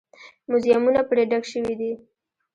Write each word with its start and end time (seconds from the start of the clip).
موزیمونه 0.49 1.01
پرې 1.09 1.23
ډک 1.31 1.43
شوي 1.51 1.73
دي. 1.79 1.91